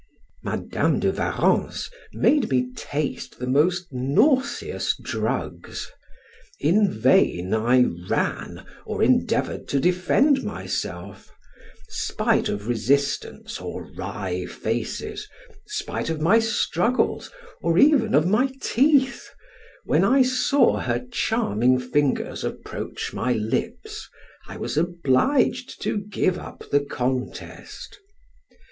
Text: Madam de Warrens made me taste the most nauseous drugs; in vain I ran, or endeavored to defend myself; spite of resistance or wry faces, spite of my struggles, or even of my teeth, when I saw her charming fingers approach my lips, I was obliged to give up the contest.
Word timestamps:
Madam 0.43 0.99
de 0.99 1.11
Warrens 1.11 1.91
made 2.11 2.49
me 2.49 2.71
taste 2.75 3.37
the 3.37 3.45
most 3.45 3.85
nauseous 3.91 4.97
drugs; 4.99 5.91
in 6.59 6.91
vain 6.91 7.53
I 7.53 7.83
ran, 8.09 8.65
or 8.83 9.03
endeavored 9.03 9.67
to 9.67 9.79
defend 9.79 10.43
myself; 10.43 11.31
spite 11.87 12.49
of 12.49 12.67
resistance 12.67 13.59
or 13.61 13.91
wry 13.95 14.47
faces, 14.47 15.29
spite 15.67 16.09
of 16.09 16.19
my 16.19 16.39
struggles, 16.39 17.29
or 17.61 17.77
even 17.77 18.15
of 18.15 18.25
my 18.25 18.51
teeth, 18.59 19.29
when 19.85 20.03
I 20.03 20.23
saw 20.23 20.77
her 20.77 21.05
charming 21.11 21.79
fingers 21.79 22.43
approach 22.43 23.13
my 23.13 23.33
lips, 23.33 24.09
I 24.47 24.57
was 24.57 24.77
obliged 24.77 25.79
to 25.83 25.99
give 25.99 26.39
up 26.39 26.63
the 26.71 26.83
contest. 26.83 27.99